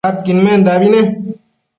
[0.09, 1.01] adquidmendabi ne